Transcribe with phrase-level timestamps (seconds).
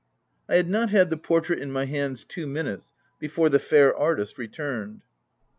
[0.49, 4.39] I had not had the portrait in my hands two minutes before the fair artist
[4.39, 5.03] returned.